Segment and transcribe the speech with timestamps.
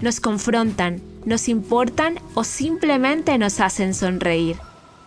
[0.00, 4.56] nos confrontan, nos importan o simplemente nos hacen sonreír.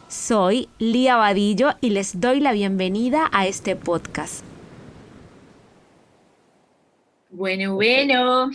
[0.07, 4.43] Soy Lía Vadillo y les doy la bienvenida a este podcast.
[7.31, 8.51] Bueno, bueno.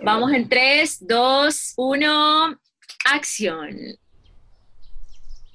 [0.00, 2.58] Vamos en 3, 2, 1,
[3.04, 3.76] acción.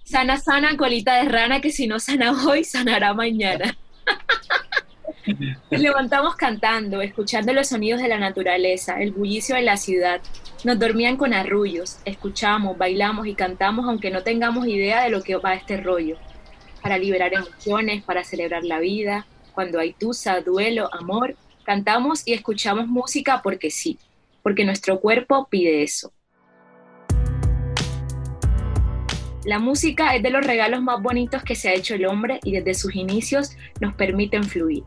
[0.06, 3.78] Sana, sana, colita de rana, que si no sana hoy, sanará mañana.
[5.26, 10.22] Nos levantamos cantando, escuchando los sonidos de la naturaleza, el bullicio de la ciudad.
[10.64, 15.38] Nos dormían con arrullos, escuchamos, bailamos y cantamos aunque no tengamos idea de lo que
[15.38, 16.18] va este rollo.
[16.82, 22.88] Para liberar emociones, para celebrar la vida, cuando hay tusa, duelo, amor, cantamos y escuchamos
[22.88, 23.98] música porque sí,
[24.42, 26.12] porque nuestro cuerpo pide eso.
[29.46, 32.54] La música es de los regalos más bonitos que se ha hecho el hombre y
[32.54, 34.84] desde sus inicios nos permiten fluir.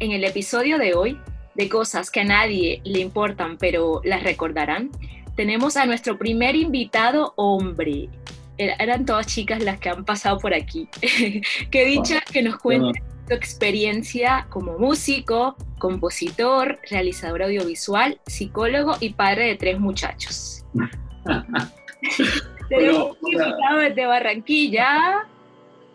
[0.00, 1.18] En el episodio de hoy,
[1.54, 4.90] de cosas que a nadie le importan pero las recordarán,
[5.36, 8.08] tenemos a nuestro primer invitado hombre.
[8.56, 10.88] Eran todas chicas las que han pasado por aquí.
[11.70, 19.48] Qué dicha que nos cuente su experiencia como músico, compositor, realizador audiovisual, psicólogo y padre
[19.48, 20.64] de tres muchachos.
[22.68, 25.26] Tenemos un invitado desde Barranquilla.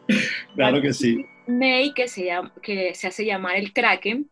[0.56, 1.24] Claro que sí.
[1.50, 4.30] May, que se, llama, que se hace llamar el Kraken.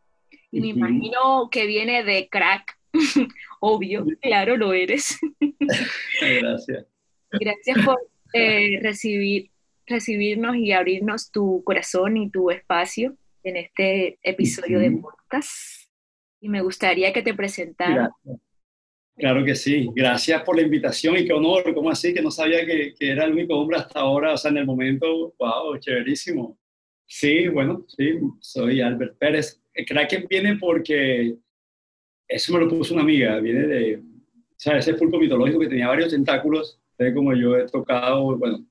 [0.52, 2.78] Y me imagino que viene de crack.
[3.60, 5.18] Obvio, claro, lo eres.
[6.22, 6.86] Gracias.
[7.32, 8.00] Gracias por
[8.34, 9.50] eh, recibir,
[9.86, 15.90] recibirnos y abrirnos tu corazón y tu espacio en este episodio de podcast.
[16.40, 18.12] Y me gustaría que te presentaras.
[19.18, 19.90] Claro que sí.
[19.96, 21.74] Gracias por la invitación y qué honor.
[21.74, 22.14] ¿Cómo así?
[22.14, 24.66] Que no sabía que, que, era el único hombre hasta ahora, o sea, en el
[24.66, 25.34] momento.
[25.40, 25.80] ¡Wow!
[25.80, 26.58] Chéverísimo.
[27.08, 29.62] Sí, bueno, sí, soy Albert Pérez.
[29.74, 31.38] El Kraken viene porque
[32.28, 33.40] eso me lo puso una amiga.
[33.40, 36.80] Viene de, o sea, ese pulpo mitológico que tenía varios tentáculos.
[37.14, 38.66] Como yo he tocado, bueno,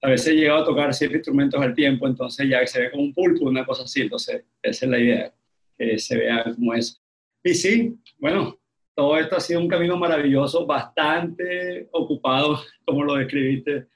[0.00, 3.02] a veces he llegado a tocar siete instrumentos al tiempo, entonces ya se ve como
[3.02, 4.02] un pulpo, una cosa así.
[4.02, 5.34] Entonces, esa es la idea,
[5.76, 6.98] que se vea como eso.
[7.44, 8.58] Y sí, bueno,
[8.94, 13.88] todo esto ha sido un camino maravilloso, bastante ocupado, como lo describiste,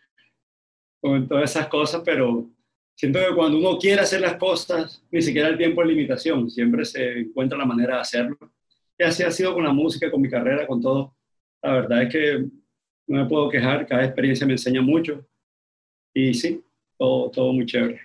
[1.00, 2.50] con todas esas cosas, pero
[2.96, 6.84] siento que cuando uno quiere hacer las cosas, ni siquiera el tiempo es limitación, siempre
[6.84, 8.38] se encuentra la manera de hacerlo.
[8.98, 11.14] Y así ha sido con la música, con mi carrera, con todo.
[11.62, 12.38] La verdad es que
[13.06, 15.24] no me puedo quejar, cada experiencia me enseña mucho.
[16.14, 16.64] Y sí,
[16.98, 18.00] todo, todo muy chévere.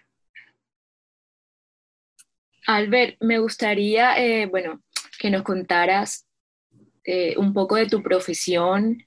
[2.68, 4.84] Albert, me gustaría, eh, bueno,
[5.18, 6.28] que nos contaras
[7.04, 9.04] eh, un poco de tu profesión,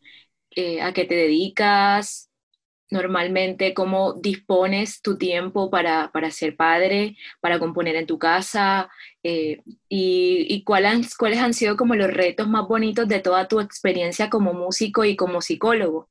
[0.50, 2.30] eh, a qué te dedicas,
[2.94, 8.88] normalmente cómo dispones tu tiempo para, para ser padre, para componer en tu casa
[9.22, 13.60] eh, y, y cuáles, cuáles han sido como los retos más bonitos de toda tu
[13.60, 16.08] experiencia como músico y como psicólogo.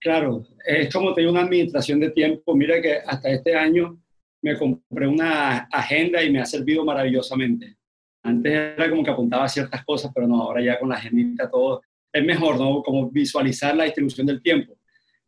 [0.00, 2.56] Claro, es como tengo una administración de tiempo.
[2.56, 4.00] Mira que hasta este año
[4.42, 7.76] me compré una agenda y me ha servido maravillosamente.
[8.24, 11.82] Antes era como que apuntaba ciertas cosas, pero no, ahora ya con la agendita todo
[12.12, 12.82] es mejor, ¿no?
[12.82, 14.74] Como visualizar la distribución del tiempo.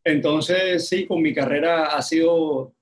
[0.05, 2.73] Entonces, sí, con mi carrera ha sido,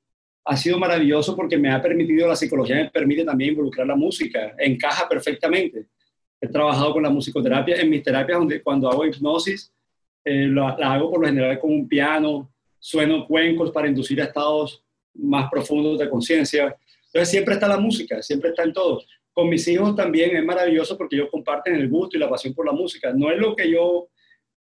[0.43, 4.53] ha sido maravilloso porque me ha permitido, la psicología me permite también involucrar la música,
[4.57, 5.87] encaja perfectamente.
[6.41, 9.73] He trabajado con la musicoterapia en mis terapias, donde cuando hago hipnosis,
[10.25, 14.83] eh, la, hago por lo general con un piano, sueno cuencos para inducir a estados
[15.13, 16.75] más profundos de conciencia.
[17.05, 19.01] Entonces siempre está la música, siempre está en todo.
[19.31, 22.65] Con mis hijos también es maravilloso porque ellos comparten el gusto y la pasión por
[22.65, 23.13] la música.
[23.13, 24.09] No es lo que yo,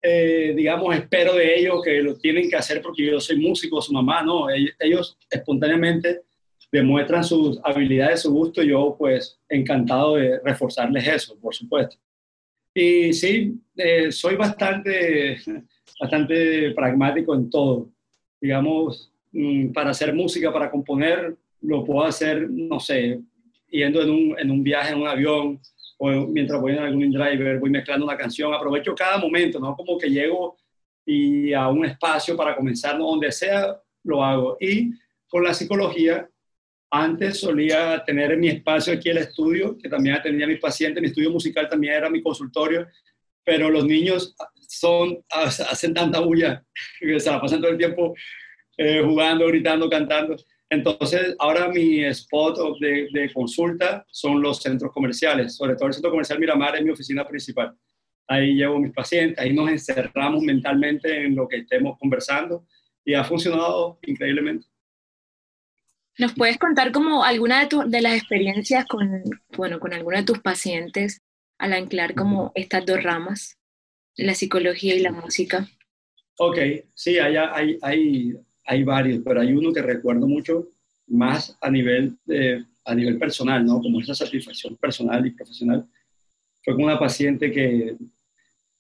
[0.03, 3.93] eh, digamos, espero de ellos que lo tienen que hacer porque yo soy músico, su
[3.93, 4.47] mamá, no.
[4.81, 6.23] Ellos, espontáneamente
[6.73, 8.63] demuestran sus habilidades, su gusto.
[8.63, 11.97] Y yo, pues, encantado de reforzarles eso, por supuesto.
[12.75, 15.39] Y sí, eh, soy bastante,
[16.01, 17.91] bastante pragmático en todo.
[18.41, 23.21] Digamos, mm, para hacer música, para componer, lo puedo hacer, no sé,
[23.69, 25.61] yendo en un, en un viaje en un avión
[26.05, 29.77] o mientras voy en algún driver, voy mezclando una canción, aprovecho cada momento, ¿no?
[29.77, 30.57] Como que llego
[31.07, 34.57] y a un espacio para comenzar, donde sea, lo hago.
[34.61, 34.91] Y
[35.29, 36.29] con la psicología,
[36.91, 41.07] antes solía tener mi espacio aquí el estudio, que también atendía a mis pacientes, mi
[41.07, 42.89] estudio musical también era mi consultorio,
[43.45, 44.35] pero los niños
[44.69, 46.65] son, hacen tanta bulla
[46.99, 48.13] que se la pasan todo el tiempo
[48.77, 50.35] eh, jugando, gritando, cantando.
[50.73, 56.11] Entonces, ahora mi spot de, de, consulta son los centros comerciales, sobre todo el centro
[56.11, 57.77] comercial Miramar es mi oficina principal.
[58.27, 62.67] Ahí llevo mis pacientes, ahí nos encerramos mentalmente en lo que estemos conversando
[63.05, 64.67] y ha funcionado increíblemente.
[66.17, 70.39] ¿Nos puedes contar como alguna de, de las experiencias con, bueno, con alguno de tus
[70.39, 71.21] pacientes
[71.59, 73.59] al anclar como estas dos ramas,
[74.17, 75.69] la psicología y la música?
[76.39, 76.57] Ok,
[76.95, 78.33] sí, hay, hay, hay,
[78.65, 80.69] hay varios, pero hay uno que recuerdo mucho
[81.07, 83.81] más a nivel, de, a nivel personal, ¿no?
[83.81, 85.87] Como esa satisfacción personal y profesional.
[86.65, 87.97] Fue con una paciente que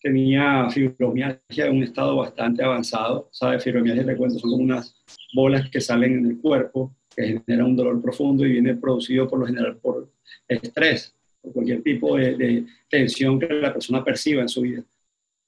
[0.02, 3.28] tenía fibromialgia en un estado bastante avanzado.
[3.32, 3.62] ¿Sabes?
[3.62, 4.94] Fibromialgia, te cuento, son como unas
[5.34, 9.38] bolas que salen en el cuerpo, que generan un dolor profundo y viene producido por
[9.38, 10.10] lo general por
[10.48, 14.84] estrés, por cualquier tipo de, tensión que la persona perciba en su vida.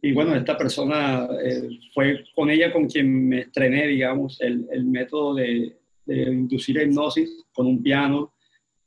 [0.04, 4.84] Y bueno, esta persona eh, fue con ella con quien me estrené, digamos, el, el
[4.84, 8.34] método de, de inducir hipnosis con un piano.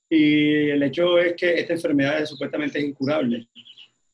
[0.07, 3.47] Y el hecho es que esta enfermedad es, supuestamente es incurable.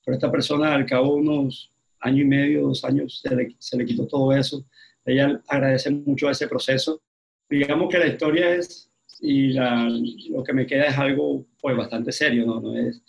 [0.05, 3.75] Pero esta persona, al cabo de unos año y medio, dos años, se le, se
[3.75, 4.65] le quitó todo eso.
[5.03, 7.01] Ella agradece mucho ese proceso.
[7.49, 8.89] Digamos que la historia es,
[9.19, 9.89] y la,
[10.29, 12.61] lo que me queda es algo pues bastante serio, ¿no?
[12.61, 13.03] no es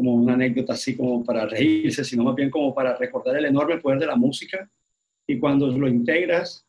[0.00, 3.76] como una anécdota así como para reírse, sino más bien como para recordar el enorme
[3.76, 4.66] poder de la música
[5.26, 6.66] y cuando lo integras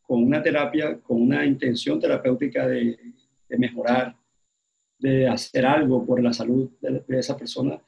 [0.00, 2.98] con una terapia, con una intención terapéutica de,
[3.50, 4.16] de mejorar,
[4.98, 7.78] de hacer algo por la salud de, de, esa persona,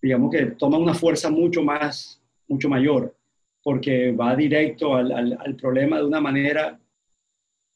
[0.00, 3.16] digamos que toma una fuerza mucho más, mucho mayor,
[3.60, 6.78] porque va directo al, al, al problema de una manera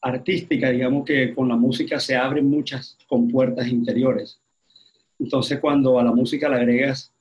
[0.01, 4.41] artística, digamos que con la música se abren muchas compuertas interiores.
[5.19, 7.13] Entonces, cuando a la música le agregas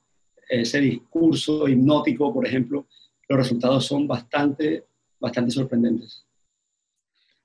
[0.50, 2.88] ese discurso hipnótico, por ejemplo,
[3.28, 4.86] los resultados son bastante,
[5.20, 6.26] bastante sorprendentes.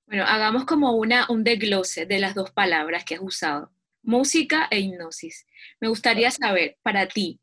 [0.06, 3.70] Bueno, hagamos como una, un desglose de las dos palabras que has usado,
[4.02, 5.46] música e hipnosis.
[5.80, 7.40] Me gustaría saber, para ti,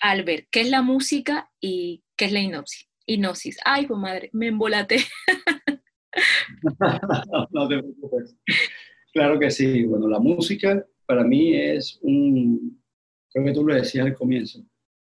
[0.00, 2.88] Albert, ¿qué es la música y qué es la hipnosis?
[3.06, 3.58] Hipnosis.
[3.64, 4.98] Ay, pues madre, me embolate.
[7.50, 8.36] no te preocupes.
[9.12, 9.84] Claro que sí.
[9.84, 12.80] Bueno, la música para mí es un,
[13.32, 14.60] creo que tú lo decías al comienzo,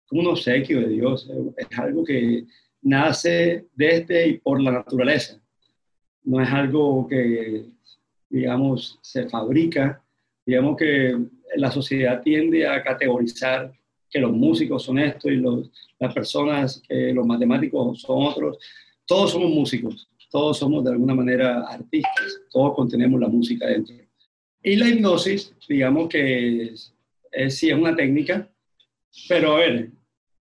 [0.08, 1.30] como un obsequio de Dios.
[1.58, 2.46] Es algo que
[2.82, 5.38] nace desde y por la naturaleza.
[6.24, 7.66] No es algo que,
[8.30, 10.02] digamos, se fabrica.
[10.46, 11.18] Digamos que
[11.58, 13.74] la sociedad tiende a categorizar
[14.10, 15.70] que los músicos son esto y los,
[16.00, 18.60] las personas, los matemáticos son otros.
[19.06, 24.07] Todos somos músicos, todos somos de alguna manera artistas, todos contenemos la música dentro.
[24.64, 26.94] Y la hipnosis, digamos que es,
[27.50, 28.50] sí es una técnica,
[29.28, 29.90] pero a ver,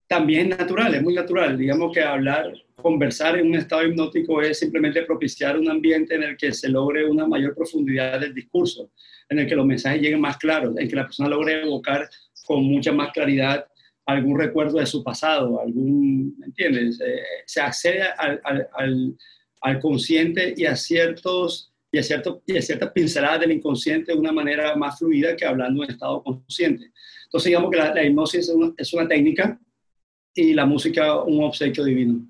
[0.06, 1.56] también es natural, es muy natural.
[1.56, 6.36] Digamos que hablar, conversar en un estado hipnótico es simplemente propiciar un ambiente en el
[6.36, 8.90] que se logre una mayor profundidad del discurso,
[9.28, 12.08] en el que los mensajes lleguen más claros, en que la persona logre evocar
[12.44, 13.66] con mucha más claridad
[14.06, 17.00] algún recuerdo de su pasado, algún, ¿me entiendes?
[17.00, 19.16] Eh, se accede al, al,
[19.60, 24.18] al, consciente y a, ciertos, y, a cierto, y a ciertas pinceladas del inconsciente de
[24.18, 26.92] una manera más fluida que hablando en estado consciente.
[27.24, 29.58] Entonces digamos que la, la hipnosis es una, es una técnica
[30.34, 32.26] y la música un obsequio divino.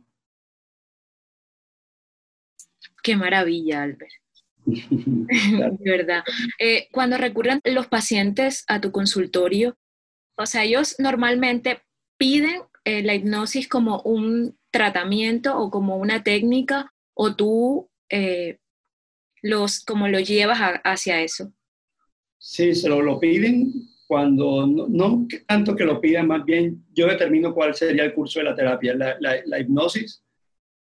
[3.02, 4.12] Qué maravilla, Albert.
[4.66, 6.22] de verdad.
[6.58, 9.76] Eh, cuando recurren los pacientes a tu consultorio,
[10.36, 11.82] o sea, ellos normalmente
[12.18, 18.58] piden eh, la hipnosis como un tratamiento o como una técnica, o tú eh,
[19.42, 21.52] los, como lo llevas hacia eso.
[22.38, 23.72] Sí, se lo, lo piden
[24.10, 28.46] cuando, no, tanto que lo pidan, más bien yo determino cuál sería el curso de
[28.46, 28.92] la terapia.
[28.94, 30.24] La, la, hipnosis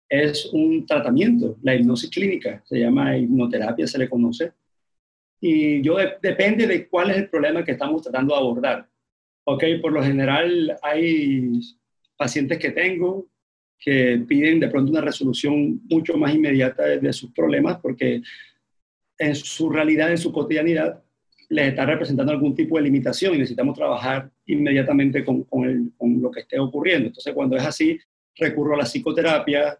[0.08, 4.52] es un tratamiento, la hipnosis clínica, se llama hipnoterapia, se le conoce.
[5.40, 8.88] Y yo de, depende de cuál es el problema que estamos tratando de abordar.
[9.44, 11.60] Ok, por lo general hay
[12.16, 13.26] pacientes que tengo
[13.84, 18.22] que piden de pronto una resolución mucho más inmediata de, de sus problemas porque
[19.18, 21.02] en su realidad, en su cotidianidad,
[21.52, 26.40] les está representando algún tipo de limitación y necesitamos trabajar inmediatamente con, con, lo que
[26.40, 27.08] esté ocurriendo.
[27.08, 27.98] Entonces, cuando es así,
[28.36, 29.78] recurro a la psicoterapia.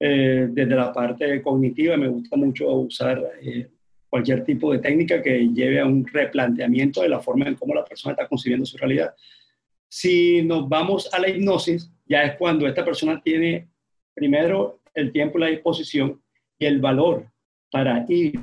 [0.00, 3.68] Eh, desde la parte cognitiva me gusta mucho usar eh,
[4.08, 7.84] cualquier tipo de técnica que lleve a un replanteamiento de la forma en cómo la
[7.84, 9.14] persona está concibiendo su realidad.
[9.88, 13.68] Si nos vamos a la hipnosis, ya es cuando esta persona tiene
[14.14, 16.20] primero el tiempo la disposición
[16.58, 17.30] y el valor
[17.70, 18.40] para ir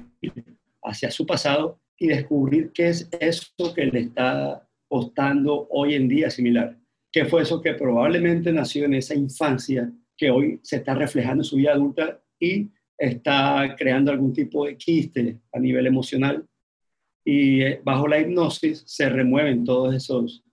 [0.83, 6.29] hacia su pasado y descubrir qué es eso que le está costando hoy en día
[6.29, 6.77] similar.
[7.11, 11.45] qué fue eso que probablemente nació en esa infancia que hoy se está reflejando en
[11.45, 16.45] su vida adulta y está creando algún tipo de quiste a nivel emocional.
[17.23, 20.43] Y eh, bajo la hipnosis se remueven todos esos,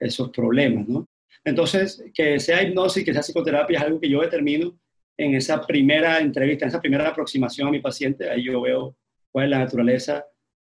[0.00, 1.08] esos problemas, ¿no?
[1.44, 4.78] Entonces, que sea hipnosis, que sea psicoterapia es algo que yo determino
[5.16, 8.28] en esa primera entrevista, en esa primera aproximación a mi paciente.
[8.28, 8.96] Ahí yo veo
[9.30, 10.24] cuál es la naturaleza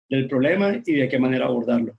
[0.08, 1.98] del problema y de qué manera abordarlo.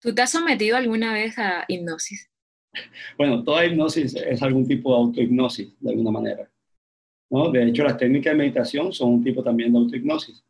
[0.00, 2.28] ¿Tú te has sometido alguna vez a hipnosis?
[3.16, 6.50] Bueno, toda hipnosis es algún tipo de autohipnosis, de alguna manera.
[7.30, 7.50] ¿no?
[7.50, 10.44] De hecho, las técnicas de meditación son un tipo también de autohipnosis.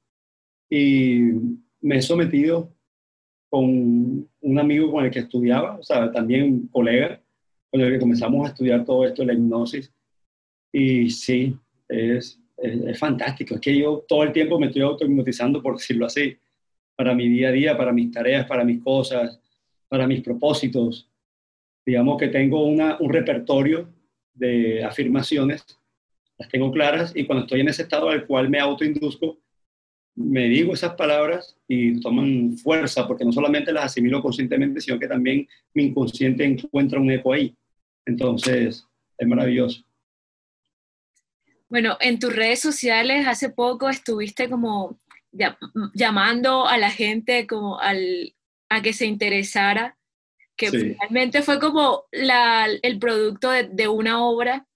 [0.71, 1.33] Y
[1.81, 2.75] me he sometido
[3.50, 7.21] con un amigo con el que estudiaba, o sea, también un colega,
[7.71, 9.93] con el que comenzamos a estudiar todo esto de la hipnosis.
[10.73, 11.57] Y sí,
[11.89, 13.55] es, es, fantástico.
[13.55, 16.37] Es que yo todo el tiempo me estoy autohipnotizando, por decirlo así,
[16.97, 19.41] para mi día a día, para mis tareas, para mis cosas,
[19.89, 21.09] para mis propósitos.
[21.85, 23.89] Digamos que tengo una, un repertorio
[24.35, 25.65] de afirmaciones,
[26.39, 29.39] las tengo claras y cuando estoy en ese estado al cual me autoinduzco,
[30.14, 35.09] me digo esas palabras y toman fuerza, porque no solamente las asimilo conscientemente, sino que
[35.09, 37.57] también mi inconsciente encuentra un eco ahí.
[38.04, 39.83] Entonces, es maravilloso.
[41.69, 44.99] Bueno, en tus redes sociales hace poco estuviste como
[45.95, 48.35] llamando a la gente como al,
[48.69, 49.97] a que se interesara,
[50.57, 54.66] que realmente fue como la, el producto de, de, una obra,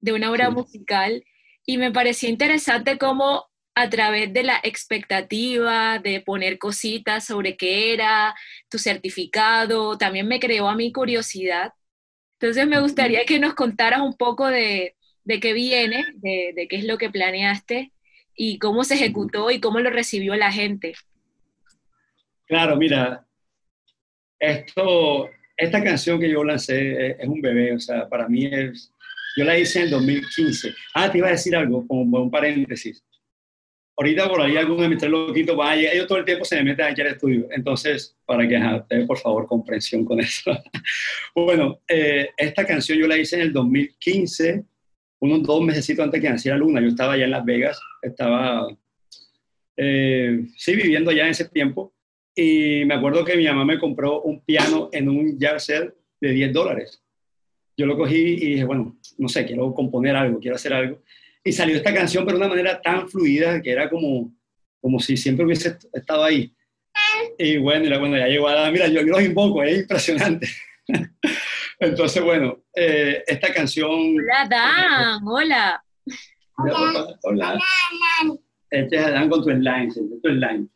[0.00, 1.24] de una obra musical,
[1.64, 3.49] y me parecía interesante cómo
[3.80, 8.34] a través de la expectativa, de poner cositas sobre qué era
[8.68, 11.72] tu certificado, también me creó a mi curiosidad.
[12.38, 16.76] Entonces me gustaría que nos contaras un poco de, de qué viene, de, de, qué
[16.76, 17.90] es lo que planeaste
[18.36, 20.92] y cómo se ejecutó y cómo lo recibió la gente.
[22.46, 23.26] Claro, mira,
[24.38, 28.92] esto, esta canción que yo lancé es, un bebé, o sea, para mí es,
[29.38, 30.74] yo la hice en el 2015.
[30.94, 33.02] Ah, te iba a decir algo, como un paréntesis
[34.00, 36.64] ahorita por ahí alguno de mis tres loquitos va ellos todo el tiempo se me
[36.64, 38.58] meten aquí al estudio, entonces, para que
[39.06, 40.52] por favor comprensión con eso.
[41.34, 44.64] bueno, eh, esta canción yo la hice en el 2015,
[45.20, 48.68] unos dos meses antes que naciera Luna, yo estaba allá en Las Vegas, estaba,
[49.76, 51.92] eh, sí, viviendo allá en ese tiempo,
[52.34, 56.30] y me acuerdo que mi mamá me compró un piano en un yard sale de
[56.30, 57.02] 10 dólares.
[57.76, 61.02] Yo lo cogí y dije, bueno, no sé, quiero componer algo, quiero hacer algo
[61.44, 64.32] y salió esta canción, pero de una manera tan fluida que era como,
[64.80, 66.54] como si siempre hubiese estado ahí.
[67.38, 70.48] Y bueno, y bueno ya llegó a mira, yo, los invoco, es impresionante.
[71.80, 73.90] Entonces, bueno, eh, esta canción...
[73.90, 75.84] Hola, Dan, hola.
[76.58, 77.06] Hola.
[77.22, 77.58] Hola.
[78.70, 80.68] Este es Adán con tu slime, tu slime.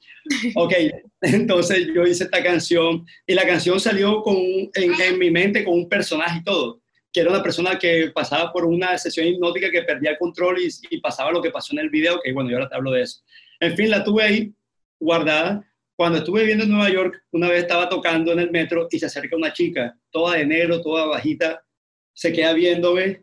[0.56, 0.73] Ok,
[1.21, 5.75] entonces yo hice esta canción y la canción salió con, en, en mi mente con
[5.75, 6.80] un personaje y todo
[7.14, 10.99] que era una persona que pasaba por una sesión hipnótica que perdía el control y,
[10.99, 13.21] pasaba lo que pasó en el video, que bueno, yo ahora te hablo de eso.
[13.61, 14.54] En fin, la tuve ahí
[14.99, 15.64] guardada.
[15.94, 19.06] Cuando estuve viviendo en Nueva York, una vez estaba tocando en el metro y se
[19.06, 21.64] acerca una chica, toda de negro, toda bajita,
[22.12, 23.23] se queda viéndome,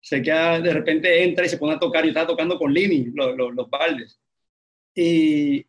[0.00, 3.10] se queda, de repente entra y se pone a tocar, yo estaba tocando con Lini,
[3.12, 3.68] los, los.
[4.94, 5.66] Y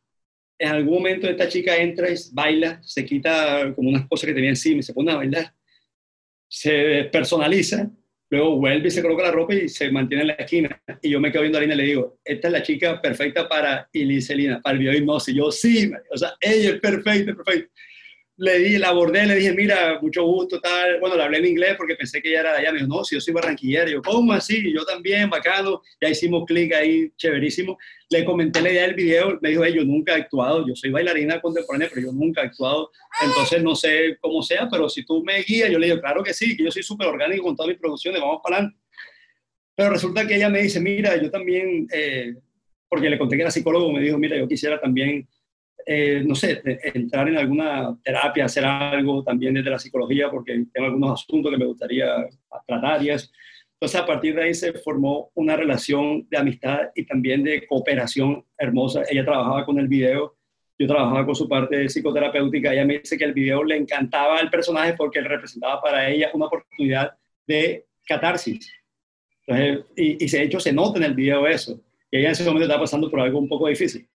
[0.57, 4.51] en algún momento esta chica entra y baila, se quita como unas cosas que tenía
[4.51, 5.58] encima y se pone a bailar
[6.49, 7.89] se personaliza,
[8.29, 10.81] luego vuelve y se coloca la ropa y se mantiene en la esquina.
[11.01, 13.47] Y yo me quedo viendo a Lina y le digo, esta es la chica perfecta
[13.47, 15.35] para Ilicelina, para el biohipnosis.
[15.35, 17.71] Yo, sí, o sea, ella es perfecta, perfecta
[18.39, 20.97] le di, la abordé, le dije, mira, mucho gusto, tal.
[21.01, 22.71] Bueno, le hablé en inglés porque pensé que ella era de allá.
[22.71, 23.91] Me dijo, no, si yo soy barranquillero.
[23.91, 24.73] yo, ¿cómo así?
[24.73, 25.81] Yo también, bacano.
[25.99, 27.77] Ya hicimos clic ahí, chéverísimo.
[28.09, 29.37] Le comenté la idea del video.
[29.41, 30.65] Me dijo, yo nunca he actuado.
[30.65, 32.91] Yo soy bailarina contemporánea, pero yo nunca he actuado.
[33.21, 36.33] Entonces, no sé cómo sea, pero si tú me guías, yo le digo, claro que
[36.33, 38.79] sí, que yo soy súper orgánico con todas mis producciones, vamos para adelante.
[39.75, 42.35] Pero resulta que ella me dice, mira, yo también, eh,
[42.87, 45.27] porque le conté que era psicólogo, me dijo, mira, yo quisiera también
[45.91, 46.61] eh, no sé,
[46.93, 51.57] entrar en alguna terapia, hacer algo también desde la psicología, porque tengo algunos asuntos que
[51.57, 52.27] me gustaría
[52.67, 53.31] tratar y eso.
[53.73, 58.45] Entonces, a partir de ahí se formó una relación de amistad y también de cooperación
[58.55, 59.01] hermosa.
[59.09, 60.37] Ella trabajaba con el video,
[60.77, 62.71] yo trabajaba con su parte psicoterapéutica.
[62.71, 66.29] Ella me dice que el video le encantaba al personaje porque él representaba para ella
[66.35, 67.13] una oportunidad
[67.47, 68.71] de catarsis.
[69.47, 71.81] Entonces, y, y de hecho se nota en el video eso.
[72.11, 74.07] Y ella en ese momento estaba pasando por algo un poco difícil.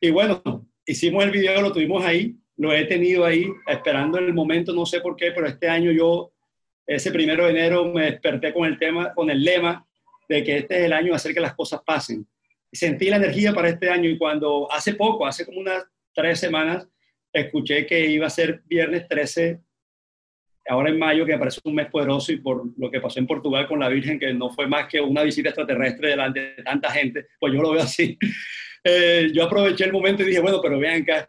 [0.00, 4.72] Y bueno, hicimos el video, lo tuvimos ahí, lo he tenido ahí, esperando el momento,
[4.72, 6.32] no sé por qué, pero este año yo,
[6.86, 9.86] ese primero de enero, me desperté con el tema, con el lema
[10.28, 12.26] de que este es el año de hacer que las cosas pasen.
[12.72, 16.88] Sentí la energía para este año y cuando hace poco, hace como unas tres semanas,
[17.32, 19.60] escuché que iba a ser viernes 13,
[20.68, 23.26] ahora en mayo, que me parece un mes poderoso y por lo que pasó en
[23.26, 26.90] Portugal con la Virgen, que no fue más que una visita extraterrestre delante de tanta
[26.90, 28.18] gente, pues yo lo veo así.
[28.84, 31.24] Eh, yo aproveché el momento y dije, bueno, pero vean que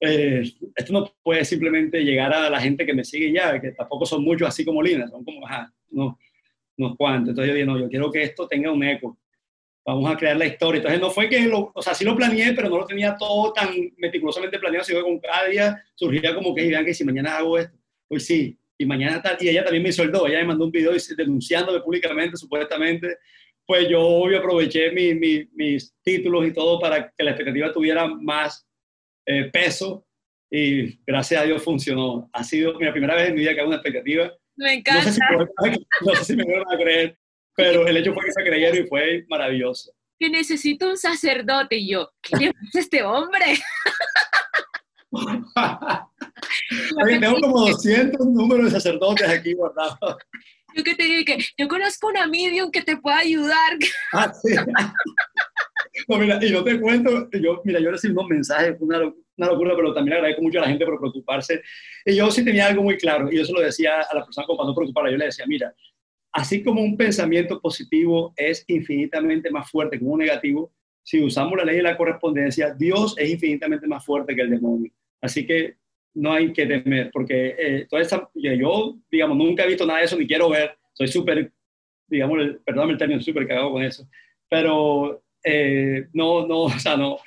[0.00, 0.42] eh,
[0.76, 4.22] esto no puede simplemente llegar a la gente que me sigue ya, que tampoco son
[4.22, 6.18] muchos así como Lina, son como, ajá, no,
[6.78, 7.30] unos cuantos.
[7.30, 9.18] Entonces yo dije, no, yo quiero que esto tenga un eco.
[9.84, 10.78] Vamos a crear la historia.
[10.78, 13.52] Entonces no fue que, lo, o sea, sí lo planeé, pero no lo tenía todo
[13.52, 17.38] tan meticulosamente planeado, sino que con cada día surgía como que, vean que si mañana
[17.38, 19.36] hago esto, pues sí, y mañana tal.
[19.40, 23.16] Y ella también me soldó, ella me mandó un video denunciándome públicamente, supuestamente.
[23.68, 28.66] Pues yo obvio aproveché mis títulos y todo para que la expectativa tuviera más
[29.26, 30.06] eh, peso
[30.50, 32.30] y gracias a Dios funcionó.
[32.32, 35.04] Ha sido mi primera vez en mi vida que hago una expectativa me encanta.
[36.04, 37.18] No sé si, me van a creer,
[37.54, 39.92] pero el hecho fue que se creyeron y fue maravilloso.
[40.18, 43.56] Que necesito un sacerdote y yo, ¿quién es este hombre?
[47.20, 50.16] tengo como 200 números de sacerdotes aquí guardados.
[50.78, 53.76] Yo que te dije que yo conozco una medium que te pueda ayudar.
[54.12, 54.54] Ah, sí.
[56.06, 59.00] No, mira, y no te cuento, yo, mira, yo recibí unos mensajes, una,
[59.36, 61.62] una locura, pero también agradezco mucho a la gente por preocuparse.
[62.04, 64.46] Y yo sí tenía algo muy claro, y yo se lo decía a la persona
[64.46, 65.74] como para no preocuparla, yo le decía, mira,
[66.32, 71.64] así como un pensamiento positivo es infinitamente más fuerte que un negativo, si usamos la
[71.64, 74.92] ley de la correspondencia, Dios es infinitamente más fuerte que el demonio.
[75.20, 75.77] Así que
[76.14, 80.06] no hay que temer, porque eh, toda esta, yo, digamos, nunca he visto nada de
[80.06, 81.52] eso, ni quiero ver, soy súper,
[82.06, 84.08] digamos, perdóname el término, súper cagado con eso,
[84.48, 87.18] pero eh, no, no, o sea, no,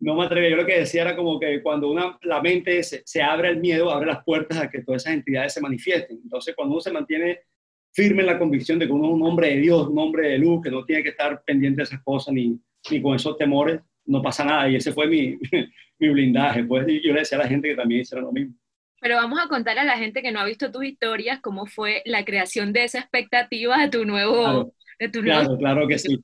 [0.00, 0.50] no me atreví.
[0.50, 3.60] Yo lo que decía era como que cuando una, la mente se, se abre el
[3.60, 6.20] miedo, abre las puertas a que todas esas entidades se manifiesten.
[6.22, 7.40] Entonces, cuando uno se mantiene
[7.92, 10.38] firme en la convicción de que uno es un hombre de Dios, un hombre de
[10.38, 12.58] luz, que no tiene que estar pendiente de esas cosas ni,
[12.90, 14.68] ni con esos temores, no pasa nada.
[14.68, 15.38] Y ese fue mi,
[15.98, 16.64] mi blindaje.
[16.64, 18.54] Pues yo le decía a la gente que también hiciera lo mismo.
[19.00, 22.02] Pero vamos a contar a la gente que no ha visto tus historias cómo fue
[22.04, 24.42] la creación de esa expectativa de tu nuevo...
[24.42, 26.18] Claro, de tu claro, claro que sí.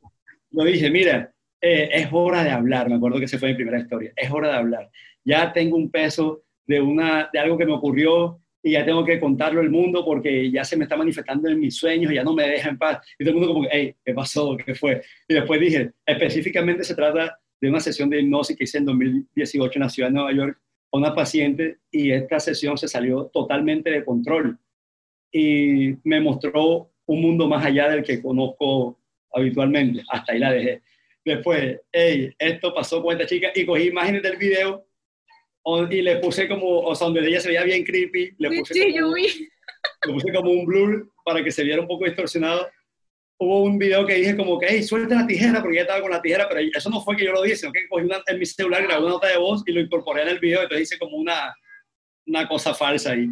[0.50, 3.78] Lo dije, mira, eh, es hora de hablar, me acuerdo que esa fue mi primera
[3.78, 4.90] historia, es hora de hablar.
[5.24, 9.18] Ya tengo un peso de, una, de algo que me ocurrió y ya tengo que
[9.18, 12.34] contarlo al mundo porque ya se me está manifestando en mis sueños y ya no
[12.34, 12.98] me deja en paz.
[13.18, 14.56] Y todo el mundo como, hey, ¿qué pasó?
[14.56, 15.02] ¿Qué fue?
[15.26, 19.78] Y después dije, específicamente se trata de una sesión de hipnosis que hice en 2018
[19.78, 20.60] en la ciudad de Nueva York
[20.92, 24.58] a una paciente y esta sesión se salió totalmente de control
[25.32, 28.98] y me mostró un mundo más allá del que conozco
[29.32, 30.02] habitualmente.
[30.08, 30.82] Hasta ahí la dejé.
[31.24, 34.86] Después, hey, esto pasó con esta chica y cogí imágenes del video
[35.90, 38.80] y le puse como, o sea, donde ella se veía bien creepy, le puse, sí,
[38.80, 39.48] como, yo vi.
[40.06, 42.68] le puse como un blur para que se viera un poco distorsionado.
[43.38, 46.10] Hubo un video que dije como que, hey, suelta la tijera, porque ella estaba con
[46.10, 48.38] la tijera, pero eso no fue que yo lo dije, sino que cogí una, en
[48.38, 50.98] mi celular, grabé una nota de voz y lo incorporé en el video, entonces hice
[50.98, 51.54] como una,
[52.26, 53.28] una cosa falsa ahí.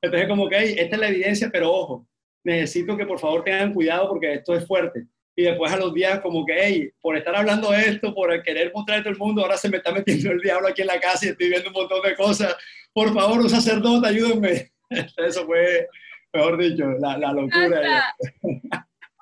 [0.00, 2.06] Entonces como que, hey, esta es la evidencia, pero ojo,
[2.44, 5.06] necesito que por favor tengan cuidado porque esto es fuerte
[5.38, 8.72] y después a los días como que, hey, por estar hablando de esto, por querer
[8.74, 10.98] mostrar a todo el mundo, ahora se me está metiendo el diablo aquí en la
[10.98, 12.56] casa y estoy viendo un montón de cosas.
[12.92, 14.72] Por favor, un sacerdote, ayúdenme.
[15.16, 15.86] Eso fue,
[16.32, 18.16] mejor dicho, la, la locura.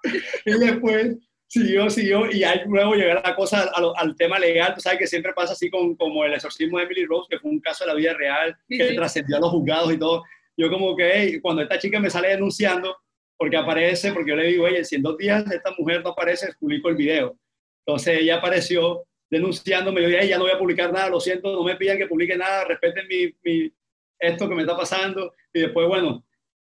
[0.45, 1.17] y después
[1.47, 5.07] siguió, siguió, y ahí luego llegar la cosa al, al, tema legal, tú sabes que
[5.07, 7.89] siempre pasa así con como el exorcismo de Emily Rose, que fue un caso de
[7.89, 8.97] la vida real, que sí.
[8.97, 10.25] trascendió a los juzgados y todo.
[10.57, 12.97] Yo como que, hey, cuando esta chica me sale denunciando,
[13.37, 16.49] porque aparece, porque yo le digo, oye, si en dos días esta mujer no aparece,
[16.59, 17.39] publico el video.
[17.85, 21.63] Entonces ella apareció denunciándome, yo dije, ya no voy a publicar nada, lo siento, no
[21.63, 23.73] me pidan que publique nada, respeten mi, mi,
[24.19, 25.35] esto que me está pasando.
[25.53, 26.25] Y después, bueno,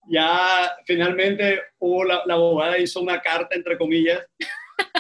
[0.09, 4.21] ya finalmente hubo la, la abogada hizo una carta, entre comillas,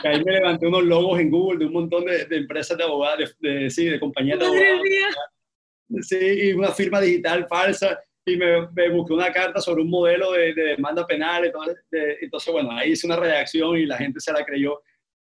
[0.01, 2.83] que ahí me levanté unos logos en Google de un montón de, de empresas de
[2.83, 4.81] abogados, de, de, sí, de compañías de abogados.
[6.01, 10.31] Sí, y una firma digital falsa y me, me, busqué una carta sobre un modelo
[10.31, 11.45] de, de demanda penal.
[11.45, 11.77] Entonces,
[12.21, 14.81] entonces, bueno, ahí hice una redacción y la gente se la creyó.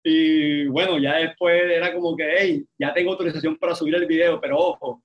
[0.05, 4.41] Y bueno, ya después era como que, hey, ya tengo autorización para subir el video,
[4.41, 5.03] pero ojo,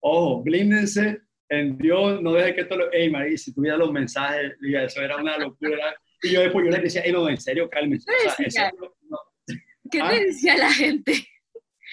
[0.00, 1.20] ojo, blíndense
[1.50, 2.88] en Dios, no dejen que esto lo...
[2.92, 5.94] Hey, María, si tuviera los mensajes, eso era una locura.
[6.22, 8.08] Y yo después yo les decía, hey, no, en serio, cálmense.
[8.08, 9.18] O sea, eso, no.
[9.90, 10.10] ¿Qué ¿Ah?
[10.10, 11.26] te decía la gente?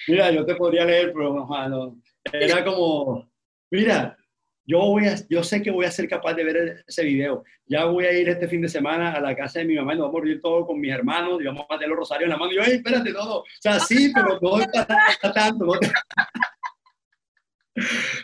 [0.06, 2.00] Mira, yo te podría leer, pero no, no.
[2.32, 3.28] Era como,
[3.70, 4.16] mira,
[4.64, 7.42] yo, voy a, yo sé que voy a ser capaz de ver ese video.
[7.66, 9.96] Ya voy a ir este fin de semana a la casa de mi mamá y
[9.96, 12.30] nos vamos a reunir todo con mis hermanos y vamos a tener los rosarios en
[12.30, 12.52] la mano.
[12.52, 13.36] Y yo, hey, espérate, no, no.
[13.38, 15.66] O sea, sí, pero no es para tanto.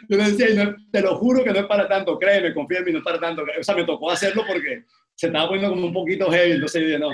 [0.09, 2.85] Yo le decía, no, te lo juro que no es para tanto, créeme, confía en
[2.85, 3.43] mí, no es para tanto.
[3.43, 6.87] O sea, me tocó hacerlo porque se estaba poniendo como un poquito heavy, entonces yo
[6.87, 7.11] dije, no.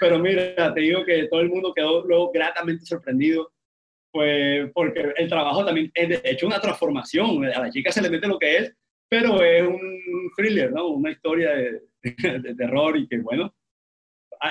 [0.00, 3.52] Pero mira, te digo que todo el mundo quedó luego gratamente sorprendido
[4.10, 7.44] Pues porque el trabajo también es de hecho una transformación.
[7.44, 8.74] A la chica se le mete lo que es,
[9.08, 10.88] pero es un thriller, ¿no?
[10.88, 11.82] Una historia de,
[12.40, 13.54] de terror y que, bueno,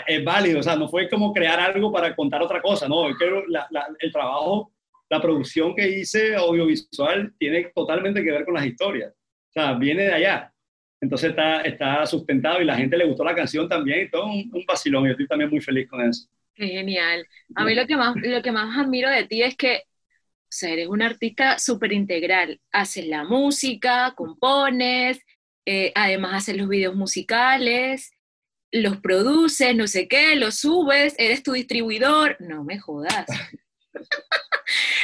[0.07, 0.59] es válido.
[0.59, 3.09] O sea, no fue como crear algo para contar otra cosa, ¿no?
[3.09, 4.71] Es que el trabajo,
[5.09, 9.11] la producción que hice audiovisual tiene totalmente que ver con las historias.
[9.11, 10.53] O sea, viene de allá.
[11.01, 14.49] Entonces está, está sustentado y la gente le gustó la canción también y todo un,
[14.53, 15.05] un vacilón.
[15.05, 16.27] Yo estoy también muy feliz con eso.
[16.53, 17.25] Qué genial.
[17.55, 19.83] A mí lo que más, lo que más admiro de ti es que
[20.61, 22.59] eres un artista súper integral.
[22.71, 25.19] Haces la música, compones,
[25.65, 28.11] eh, además haces los videos musicales,
[28.71, 32.35] los produces, no sé qué, los subes, eres tu distribuidor.
[32.39, 33.25] No me jodas.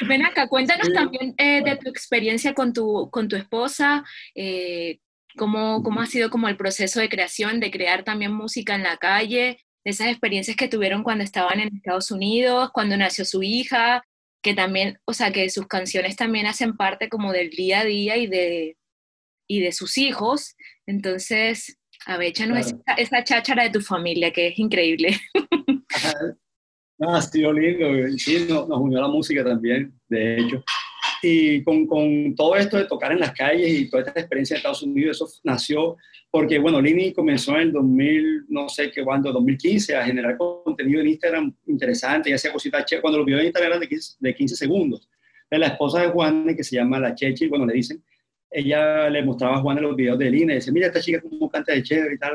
[0.08, 4.04] Ven acá, cuéntanos también eh, de tu experiencia con tu, con tu esposa,
[4.36, 5.00] eh,
[5.38, 8.98] cómo, cómo ha sido como el proceso de creación, de crear también música en la
[8.98, 14.04] calle, esas experiencias que tuvieron cuando estaban en Estados Unidos, cuando nació su hija,
[14.42, 18.18] que también, o sea, que sus canciones también hacen parte como del día a día
[18.18, 18.78] y de,
[19.48, 20.56] y de sus hijos.
[20.88, 25.20] Entonces, a ver, échanos esa, cháchara de tu familia, que es increíble.
[27.00, 30.64] Ah, sido lindo, sí, nos, nos unió la música también, de hecho.
[31.22, 34.58] Y con, con, todo esto de tocar en las calles y toda esta experiencia en
[34.58, 35.98] Estados Unidos, eso nació
[36.36, 41.00] porque, bueno, Lini comenzó en el 2000, no sé qué cuándo, 2015, a generar contenido
[41.00, 43.02] en Instagram interesante y hacía cositas chéveres.
[43.04, 45.10] Cuando lo vio en Instagram eran de 15, de 15 segundos.
[45.50, 48.04] De la esposa de Juan, que se llama La Chechi, bueno, le dicen,
[48.52, 51.50] ella le mostraba a Juan los videos de Lina y dice, mira esta chica como
[51.50, 52.34] canta de chévere y tal,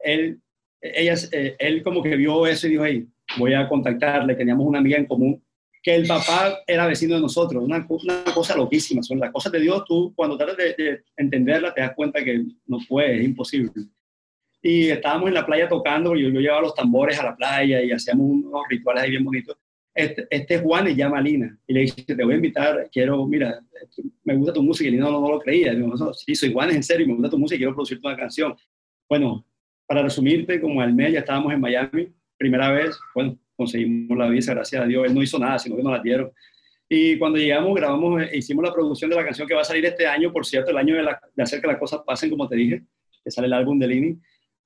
[0.00, 0.38] Él,
[0.82, 4.78] ella, eh, él como que vio eso y dijo, hey, voy a contactarle, teníamos una
[4.78, 5.42] amiga en común
[5.84, 9.60] que el papá era vecino de nosotros, una, una cosa loquísima, son las cosas de
[9.60, 13.70] Dios, tú cuando tratas de, de, entenderla te das cuenta que no puede, es imposible.
[14.62, 17.92] Y estábamos en la playa tocando, yo, yo llevaba los tambores a la playa y
[17.92, 19.58] hacíamos unos rituales ahí bien bonitos.
[19.94, 23.26] Este, este Juan le llama a Lina y le dice, te voy a invitar, quiero,
[23.26, 23.60] mira,
[24.24, 26.70] me gusta tu música, y Lina no, no lo creía, digo, no, sí, soy Juan,
[26.70, 28.56] en serio, me gusta tu música, quiero producirte una canción.
[29.06, 29.46] Bueno,
[29.86, 34.54] para resumirte, como al mes ya estábamos en Miami, primera vez, bueno, conseguimos la visa,
[34.54, 35.06] gracias a Dios.
[35.06, 36.32] Él no hizo nada, sino que nos la dieron.
[36.88, 39.84] Y cuando llegamos, grabamos, e hicimos la producción de la canción que va a salir
[39.86, 42.82] este año, por cierto, el año de, hacer que las cosas pasen, como te dije,
[43.24, 44.18] que sale el álbum de Lini.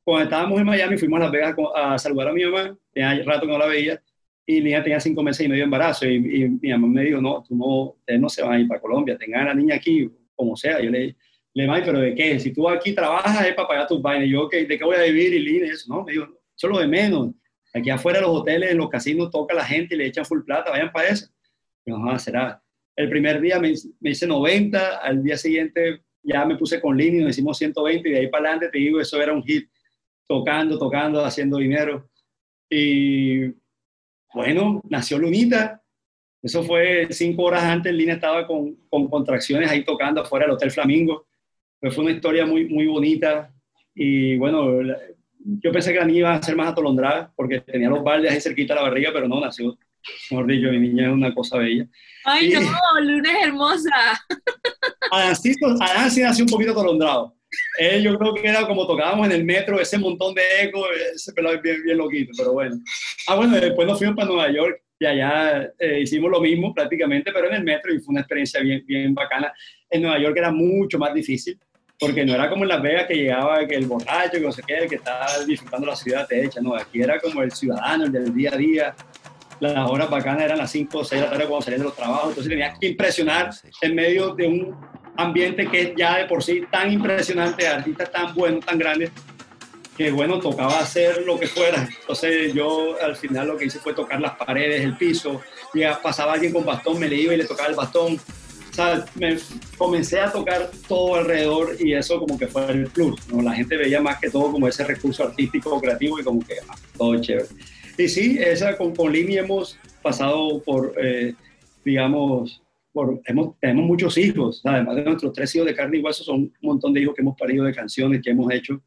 [0.03, 3.43] Cuando estábamos en Miami, fuimos a Las Vegas a, saludar a mi mamá, tenía rato
[3.43, 4.03] que no la veía,
[4.47, 7.43] y niña tenía cinco meses y medio de embarazo, y, mi mamá me dijo, no,
[7.47, 10.11] tú no, ustedes no se van a ir para Colombia, tengan a la niña aquí,
[10.35, 10.83] como sea.
[10.83, 11.15] Yo le
[11.55, 12.39] le dije, pero ¿de qué?
[12.39, 14.29] Si tú aquí trabajas es para pagar tus vainas.
[14.29, 15.35] yo, ¿de qué voy a vivir?
[15.35, 17.31] Y Lini, eso, no, me dijo, eso es lo de menos
[17.79, 20.71] Aquí afuera los hoteles, en los casinos, toca la gente y le echan full plata,
[20.71, 21.29] vayan para eso.
[21.87, 22.63] no, será.
[22.97, 27.31] El primer día me, hice 90, al día siguiente ya me puse con Lini, nos
[27.31, 29.71] hicimos 120 y de ahí para adelante te digo, eso era un hit,
[30.27, 32.11] tocando, tocando, haciendo dinero.
[32.69, 33.47] Y
[34.35, 35.83] bueno, nació Lunita.
[36.43, 40.71] Eso fue cinco horas antes, Lina estaba con, con contracciones ahí tocando afuera del Hotel
[40.71, 41.27] Flamingo.
[41.81, 43.55] Pero fue una historia muy, muy bonita.
[43.95, 44.81] Y bueno,
[45.39, 48.41] yo pensé que la niña iba a ser más atolondrada porque tenía los baldes ahí
[48.41, 49.79] cerquita de la barriga, pero no, nació,
[50.31, 51.87] mejor dicho, mi niña es una cosa bella.
[52.25, 53.91] Ay, no, Luna es hermosa.
[55.13, 55.37] Adán
[56.11, 57.35] sí nació un poquito atolondrado.
[57.79, 61.33] Él yo creo que era como tocábamos en el metro, ese montón de eco, ese
[61.33, 62.77] pelado es bien, bien loquito, pero bueno.
[63.27, 67.33] Ah, bueno, después nos fuimos para Nueva York y allá eh, hicimos lo mismo prácticamente,
[67.33, 69.53] pero en el metro y fue una experiencia bien, bien bacana.
[69.89, 71.59] En Nueva York era mucho más difícil
[71.99, 74.75] porque no era como en Las Vegas que llegaba el borracho, que no sé qué,
[74.75, 78.13] el que estaba disfrutando la ciudad te echa, no, aquí era como el ciudadano, el
[78.13, 78.95] del día a día,
[79.61, 81.97] las horas bacanas eran las 5 o 6 de la tarde cuando salían de los
[81.97, 84.77] trabajos, entonces tenías que impresionar en medio de un
[85.17, 89.11] ambiente que es ya de por sí tan impresionante, artistas tan buenos, tan grandes,
[89.97, 91.89] que bueno, tocaba hacer lo que fuera.
[92.01, 95.41] Entonces yo al final lo que hice fue tocar las paredes, el piso,
[95.75, 98.17] ya pasaba alguien con bastón, me le iba y le tocaba el bastón,
[98.83, 99.37] sea, me
[99.77, 103.43] comencé a tocar todo alrededor y eso como que fue el plus, ¿no?
[103.43, 106.77] La gente veía más que todo como ese recurso artístico, creativo y como que ah,
[106.97, 107.49] todo chévere.
[107.97, 111.35] Y sí, esa, con, con Lini hemos pasado por, eh,
[111.85, 112.63] digamos,
[112.93, 116.37] por, hemos, tenemos muchos hijos, además de nuestros tres hijos de carne y hueso, son
[116.37, 118.81] un montón de hijos que hemos parido de canciones que hemos hecho.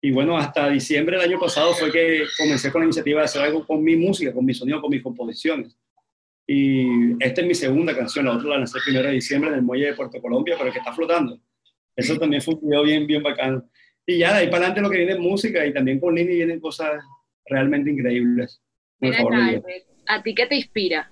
[0.00, 3.42] Y bueno, hasta diciembre del año pasado fue que comencé con la iniciativa de hacer
[3.42, 5.76] algo con mi música, con mi sonido, con mis composiciones.
[6.50, 9.56] Y esta es mi segunda canción, la otra la lancé el 1 de diciembre en
[9.56, 11.38] el muelle de Puerto Colombia, pero que está flotando.
[11.94, 13.68] Eso también fue un video bien, bien bacano.
[14.06, 16.36] Y ya de ahí para adelante lo que viene es música y también con Lini
[16.36, 17.04] vienen cosas
[17.44, 18.62] realmente increíbles.
[18.98, 19.18] Mira,
[20.06, 21.10] ¿a ti qué te inspira?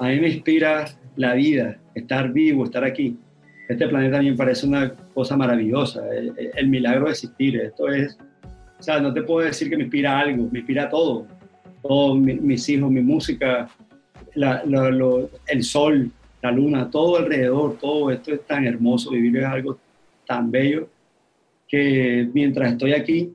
[0.00, 3.16] A mí me inspira la vida, estar vivo, estar aquí.
[3.68, 7.60] Este planeta a mí me parece una cosa maravillosa, el, el milagro de existir.
[7.60, 8.18] Esto es,
[8.80, 11.28] o sea, no te puedo decir que me inspira algo, me inspira todo
[11.86, 13.68] todos mis hijos, mi música,
[14.34, 16.10] el sol,
[16.42, 19.78] la luna, todo alrededor, todo esto es tan hermoso, vivir es algo
[20.26, 20.88] tan bello
[21.66, 23.34] que mientras estoy aquí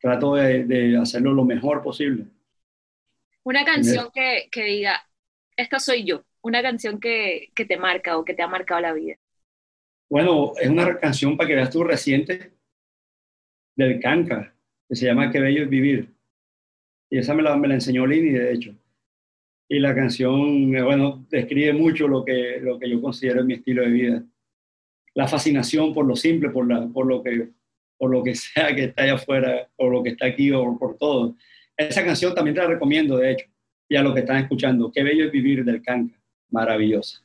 [0.00, 2.24] trato de, hacerlo lo mejor posible.
[3.44, 4.96] Una canción que, que, diga,
[5.56, 8.92] esta soy yo, una canción que, que te marca o que te ha marcado la
[8.92, 9.16] vida.
[10.08, 12.52] Bueno, es una canción para que veas tú reciente
[13.76, 14.54] del Canca,
[14.88, 16.12] que se llama Qué bello es vivir.
[17.10, 18.74] Y esa me la, me la enseñó Lini, de hecho.
[19.68, 23.82] Y la canción, eh, bueno, describe mucho lo que, lo que yo considero mi estilo
[23.82, 24.24] de vida.
[25.14, 27.50] La fascinación por lo simple, por, la, por, lo, que,
[27.98, 30.96] por lo que sea que está allá afuera, por lo que está aquí o por
[30.96, 31.36] todo.
[31.76, 33.46] Esa canción también te la recomiendo, de hecho,
[33.88, 34.92] y a los que están escuchando.
[34.92, 36.16] Qué bello es vivir del Canca.
[36.50, 37.22] Maravillosa.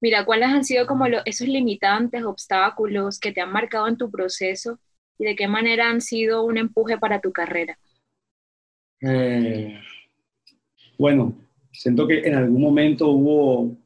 [0.00, 4.78] Mira, ¿cuáles han sido como esos limitantes, obstáculos que te han marcado en tu proceso
[5.16, 7.78] y de qué manera han sido un empuje para tu carrera?
[9.06, 9.78] Eh,
[10.96, 11.36] bueno,
[11.72, 13.76] siento que en algún momento hubo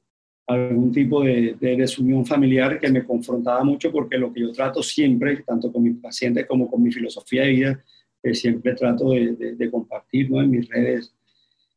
[0.46, 5.42] algún tipo de, desunión familiar que me confrontaba mucho porque lo que yo trato siempre,
[5.46, 7.84] tanto con mis pacientes como con mi filosofía de vida,
[8.22, 10.40] que siempre trato de, compartir ¿no?
[10.40, 11.14] en mis redes.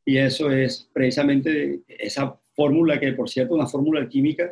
[0.05, 4.49] Y eso es precisamente esa fórmula que, por cierto, una fórmula química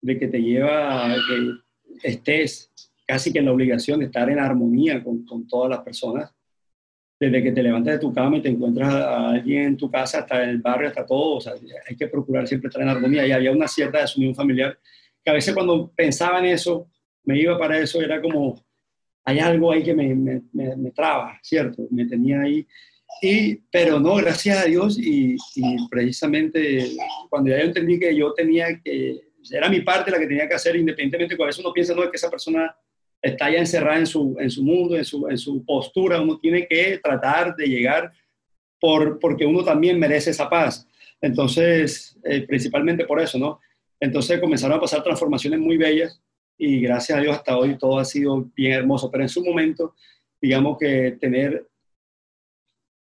[0.00, 2.70] de que te lleva a que estés
[3.06, 6.32] casi que en la obligación de estar en armonía con todas las personas
[7.22, 10.18] desde que te levantas de tu cama y te encuentras a alguien en tu casa,
[10.18, 11.52] hasta el barrio, hasta todo, o sea,
[11.88, 13.24] hay que procurar siempre estar en armonía.
[13.24, 14.76] Y había una cierta desunión familiar,
[15.24, 16.88] que a veces cuando pensaba en eso,
[17.22, 18.60] me iba para eso, era como,
[19.24, 21.86] hay algo ahí que me, me, me, traba, ¿cierto?
[21.92, 22.66] Me tenía ahí.
[23.22, 26.90] Y, pero no, gracias a Dios, y, y precisamente
[27.30, 30.74] cuando ya entendí que yo tenía que, era mi parte la que tenía que hacer,
[30.74, 32.74] independientemente, con eso uno piensa, no, es que esa persona
[33.22, 36.66] está ya encerrada en su, en su mundo, en su, en su postura, uno tiene
[36.66, 38.10] que tratar de llegar
[38.80, 40.86] por, porque uno también merece esa paz.
[41.20, 43.60] Entonces, eh, principalmente por eso, ¿no?
[44.00, 46.20] Entonces comenzaron a pasar transformaciones muy bellas
[46.58, 49.94] y gracias a Dios hasta hoy todo ha sido bien hermoso, pero en su momento,
[50.40, 51.68] digamos que tener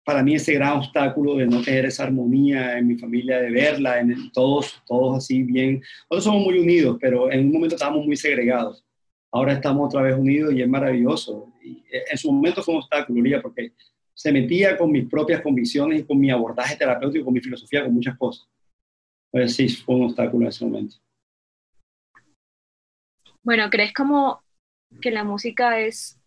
[0.04, 4.00] para mí ese gran obstáculo de no tener esa armonía en mi familia, de verla,
[4.00, 5.82] en todos, todos así bien.
[6.10, 8.84] Nosotros somos muy unidos, pero en un momento estábamos muy segregados
[9.32, 11.52] ahora estamos otra vez unidos y es maravilloso.
[11.64, 13.74] Y en su momento fue un obstáculo, Lía, porque
[14.14, 17.94] se metía con mis propias convicciones y con mi abordaje terapéutico, con mi filosofía, con
[17.94, 18.48] muchas cosas.
[19.32, 20.96] Pues sí, fue un obstáculo en ese momento.
[23.44, 24.44] Bueno, ¿crees como
[25.02, 26.20] que la música es,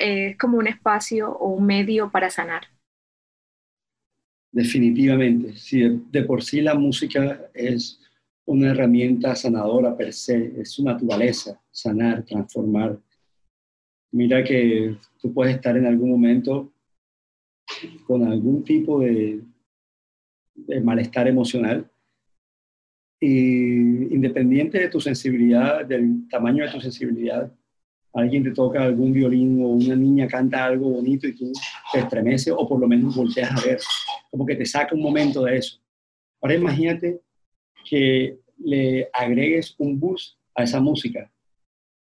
[0.00, 2.62] es como un espacio o un medio para sanar?
[4.50, 8.00] Definitivamente, sí, de por sí la música es
[8.46, 12.98] una herramienta sanadora per se, es su naturaleza, sanar, transformar.
[14.10, 16.72] Mira que tú puedes estar en algún momento
[18.06, 19.40] con algún tipo de,
[20.82, 21.90] malestar emocional
[23.18, 27.50] y independiente de tu sensibilidad, del tamaño de tu sensibilidad,
[28.12, 31.50] alguien te toca algún violín o una niña canta algo bonito y tú
[31.92, 33.80] te estremeces o por lo menos volteas a ver,
[34.30, 35.80] como que te saca un momento de eso.
[36.42, 37.22] Ahora imagínate
[37.88, 41.30] que le agregues un bus a esa música,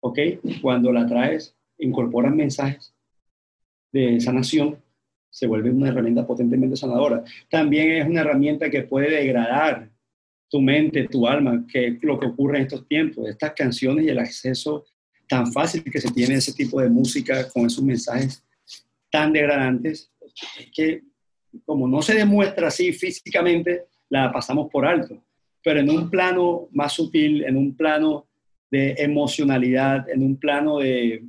[0.00, 0.18] ¿ok?
[0.60, 2.94] Cuando la traes, incorporan mensajes
[3.92, 4.78] de sanación,
[5.30, 7.22] se vuelve una herramienta potentemente sanadora.
[7.50, 9.90] También es una herramienta que puede degradar
[10.48, 13.28] tu mente, tu alma, que es lo que ocurre en estos tiempos.
[13.28, 14.86] Estas canciones y el acceso
[15.28, 18.42] tan fácil que se tiene a ese tipo de música con esos mensajes
[19.10, 20.10] tan degradantes,
[20.58, 21.02] es que
[21.64, 25.20] como no se demuestra así físicamente, la pasamos por alto
[25.66, 28.28] pero en un plano más sutil, en un plano
[28.70, 31.24] de emocionalidad, en un plano de,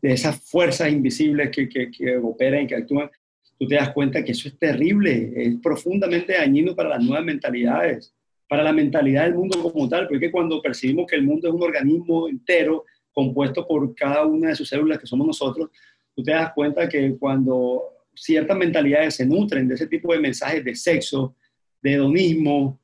[0.00, 3.10] de esas fuerzas invisibles que, que, operan y que actúan,
[3.58, 8.14] tú te das cuenta que eso es terrible, es profundamente dañino para las nuevas mentalidades,
[8.46, 11.64] para la mentalidad del mundo como tal, porque cuando percibimos que el mundo es un
[11.64, 15.68] organismo entero, compuesto por cada una de sus células que somos nosotros,
[16.14, 17.82] tú te das cuenta que cuando
[18.14, 21.34] ciertas mentalidades se nutren de ese tipo de mensajes de sexo,
[21.82, 22.80] de hedonismo,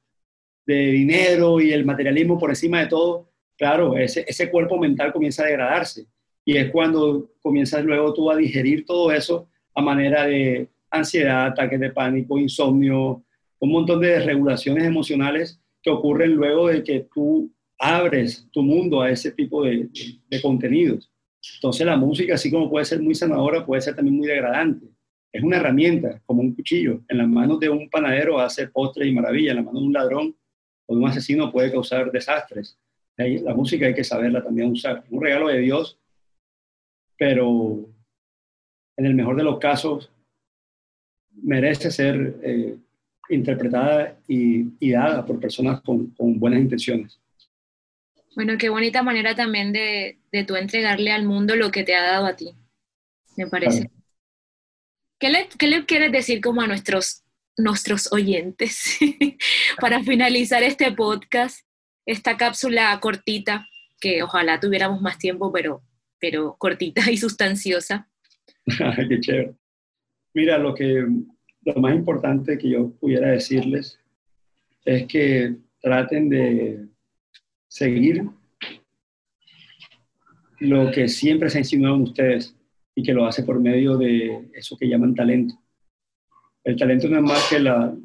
[0.66, 5.42] de dinero y el materialismo por encima de todo, claro, ese, ese cuerpo mental comienza
[5.42, 6.06] a degradarse.
[6.44, 11.80] Y es cuando comienzas luego tú a digerir todo eso a manera de ansiedad, ataques
[11.80, 13.22] de pánico, insomnio,
[13.60, 19.10] un montón de desregulaciones emocionales que ocurren luego de que tú abres tu mundo a
[19.10, 19.88] ese tipo de,
[20.28, 21.10] de, contenidos.
[21.54, 24.86] Entonces la música, así como puede ser muy sanadora, puede ser también muy degradante
[25.32, 27.02] es una herramienta, como un cuchillo.
[27.08, 29.92] En las manos de un panadero hace postres y maravillas, en las manos de un
[29.92, 30.36] ladrón
[30.86, 32.78] o de un asesino puede causar desastres.
[33.16, 35.04] La música hay que saberla también usar.
[35.10, 35.98] Un regalo de Dios,
[37.16, 37.88] pero
[38.96, 40.10] en el mejor de los casos
[41.42, 42.76] merece ser eh,
[43.28, 47.20] interpretada y, dada por personas con, buenas intenciones.
[48.34, 52.02] Bueno, qué bonita manera también de, de tú entregarle al mundo lo que te ha
[52.02, 52.54] dado a ti,
[53.36, 53.90] me parece.
[55.18, 57.24] ¿Qué, le, ¿Qué le quieres decir como a nuestros,
[57.56, 58.98] nuestros oyentes
[59.80, 61.66] para finalizar este podcast,
[62.06, 63.66] esta cápsula cortita,
[64.00, 65.82] que ojalá tuviéramos más tiempo, pero,
[66.20, 68.08] pero cortita y sustanciosa?
[69.08, 69.54] qué chévere.
[70.34, 71.04] Mira, lo que
[71.62, 73.98] lo más importante que yo pudiera decirles
[74.84, 76.86] es que traten de
[77.66, 78.22] seguir
[80.60, 82.57] lo que siempre se ha insinuado en ustedes
[82.98, 85.54] y que lo hace por medio de eso que llaman talento.
[86.64, 87.96] El talento no es más que la,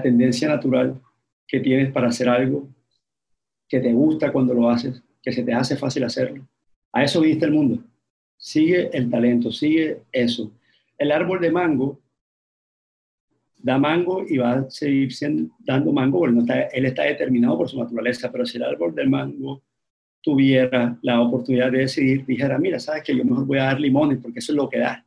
[0.00, 1.02] tendencia natural
[1.44, 2.68] que tienes para hacer algo
[3.66, 6.46] que te gusta cuando lo haces, que se te hace fácil hacerlo.
[6.92, 7.82] A eso viste el mundo.
[8.36, 10.52] Sigue el talento, sigue eso.
[10.96, 11.98] El árbol de mango
[13.56, 15.08] da mango y va a seguir
[15.58, 19.64] dando mango, porque él está determinado por su naturaleza, pero si el árbol del mango
[20.28, 24.18] tuviera la oportunidad de decidir, dijera, mira, sabes que yo mejor voy a dar limones
[24.18, 25.02] porque eso es lo que da.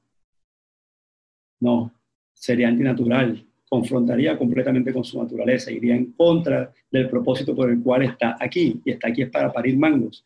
[1.59, 1.93] No,
[2.33, 8.01] sería antinatural, confrontaría completamente con su naturaleza, iría en contra del propósito por el cual
[8.01, 10.25] está aquí, y está aquí es para parir mangos.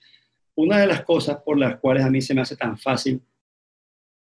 [0.56, 3.20] Una de las cosas por las cuales a mí se me hace tan fácil,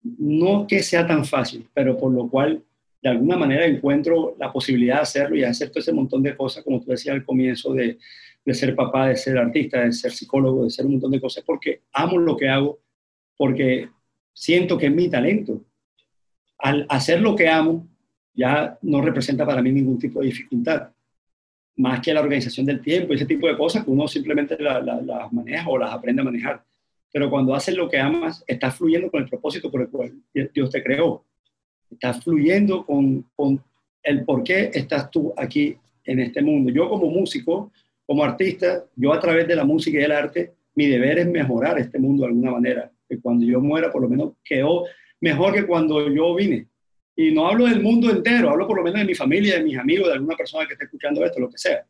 [0.05, 2.63] no que sea tan fácil, pero por lo cual
[3.03, 6.63] de alguna manera encuentro la posibilidad de hacerlo y hacer todo ese montón de cosas,
[6.63, 7.99] como tú decías al comienzo, de,
[8.45, 11.45] de ser papá, de ser artista, de ser psicólogo, de ser un montón de cosas,
[11.45, 12.81] porque amo lo que hago,
[13.37, 13.89] porque
[14.33, 15.63] siento que es mi talento.
[16.59, 17.87] Al hacer lo que amo,
[18.35, 20.91] ya no representa para mí ningún tipo de dificultad,
[21.77, 25.69] más que la organización del tiempo, ese tipo de cosas que uno simplemente las maneja
[25.69, 26.65] o las aprende a manejar.
[27.13, 30.71] Pero cuando haces lo que amas, estás fluyendo con el propósito por el cual Dios
[30.71, 31.25] te creó
[31.91, 33.63] estás fluyendo con, con
[34.03, 36.71] el por qué estás tú aquí en este mundo.
[36.71, 37.73] Yo como músico,
[38.11, 41.79] como artista, yo a través de la música y el arte, mi deber es mejorar
[41.79, 42.91] este mundo de alguna manera.
[43.09, 44.85] Que cuando yo muera, por lo menos quedó
[45.21, 46.67] mejor que cuando yo vine.
[47.15, 49.79] Y no hablo del mundo entero, hablo por lo menos de mi familia, de mis
[49.79, 51.87] amigos, de alguna persona que esté escuchando esto, lo que sea.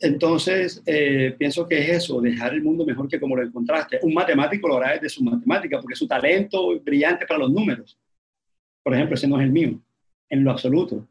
[0.00, 3.98] Entonces, eh, pienso que es eso, dejar el mundo mejor que como lo encontraste.
[4.02, 7.98] Un matemático lo hará desde su matemática, porque su talento brillante para los números
[8.82, 9.78] por ejemplo, ese no es el mío,
[10.28, 11.06] en lo absoluto.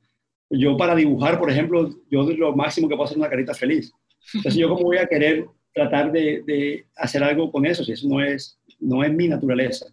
[0.49, 3.93] Yo para dibujar, por ejemplo, yo lo máximo que puedo hacer es una carita feliz.
[4.33, 8.07] Entonces, ¿yo cómo voy a querer tratar de, de, hacer algo con eso si eso
[8.07, 9.85] no es, no es mi naturaleza?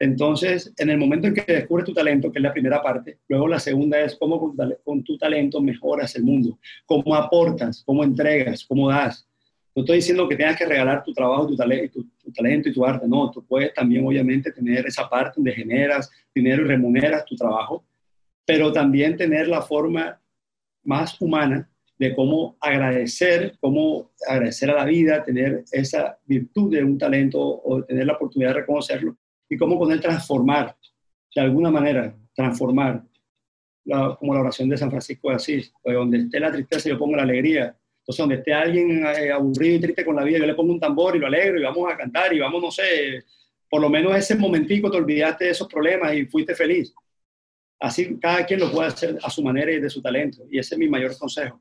[0.00, 3.46] Entonces, en el momento en que descubres tu talento, que es la primera parte, luego
[3.46, 8.88] la segunda es cómo con tu talento mejoras el mundo, cómo aportas, cómo entregas, cómo
[8.88, 9.28] das.
[9.76, 12.84] No estoy diciendo que tengas que regalar tu trabajo, tu, talento, tu, talento y tu
[12.84, 17.36] arte, no, tú puedes también obviamente tener esa parte donde generas dinero y remuneras tu
[17.36, 17.84] trabajo,
[18.46, 20.18] pero también tener la forma
[20.82, 26.96] más humana de cómo agradecer, cómo agradecer a la vida, tener esa virtud de un
[26.96, 30.74] talento o tener la oportunidad de reconocerlo y cómo él transformar,
[31.34, 33.04] de alguna manera, transformar,
[34.18, 37.24] como la oración de San Francisco de Asís, donde esté la tristeza yo pongo la
[37.24, 40.72] alegría, entonces, donde esté alguien eh, aburrido y triste con la vida, yo le pongo
[40.72, 43.24] un tambor y lo alegro y vamos a cantar y vamos, no sé,
[43.68, 46.94] por lo menos ese momentico te olvidaste de esos problemas y fuiste feliz.
[47.78, 50.44] Así cada quien lo puede hacer a su manera y de su talento.
[50.50, 51.60] Y ese es mi mayor consejo,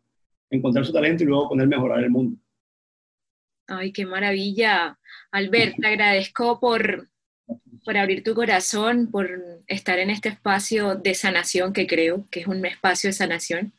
[0.49, 2.39] encontrar su talento y luego poner mejorar el mundo.
[3.67, 4.97] Ay, qué maravilla.
[5.31, 7.09] Albert, te agradezco por,
[7.85, 9.29] por abrir tu corazón, por
[9.67, 13.73] estar en este espacio de sanación que creo que es un espacio de sanación.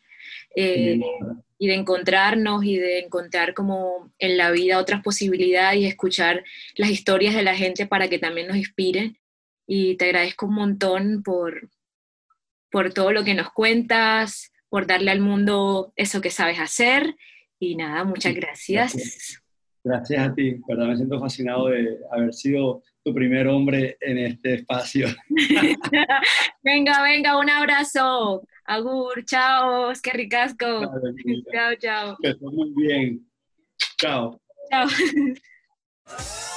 [0.57, 1.01] Eh,
[1.63, 6.43] y de encontrarnos y de encontrar como en la vida otras posibilidades y escuchar
[6.75, 9.19] las historias de la gente para que también nos inspiren.
[9.67, 11.69] Y te agradezco un montón por,
[12.71, 17.17] por todo lo que nos cuentas, por darle al mundo eso que sabes hacer.
[17.59, 19.43] Y nada, muchas gracias.
[19.83, 24.55] Gracias, a ti, verdad me siento fascinado de haber sido tu primer hombre en este
[24.55, 25.09] espacio.
[26.63, 28.43] venga, venga, un abrazo.
[28.67, 30.67] Agur, chao, qué ricasco.
[31.53, 32.17] chao, chao.
[32.23, 33.27] Que estés muy bien.
[33.99, 34.41] Chao.
[34.71, 34.87] Chao.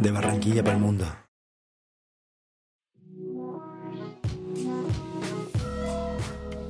[0.00, 1.04] De Barranquilla para el mundo.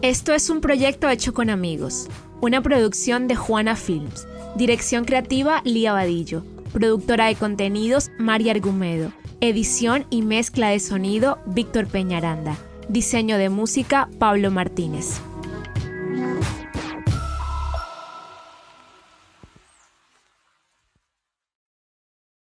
[0.03, 2.09] Esto es un proyecto hecho con amigos,
[2.41, 4.27] una producción de Juana Films,
[4.57, 11.87] dirección creativa Lía Vadillo, productora de contenidos María Argumedo, edición y mezcla de sonido Víctor
[11.87, 12.57] Peñaranda,
[12.89, 15.21] Diseño de música, Pablo Martínez.